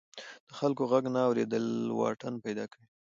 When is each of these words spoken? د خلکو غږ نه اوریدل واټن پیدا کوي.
د 0.47 0.49
خلکو 0.59 0.83
غږ 0.91 1.05
نه 1.15 1.21
اوریدل 1.27 1.65
واټن 1.99 2.33
پیدا 2.45 2.65
کوي. 2.71 2.87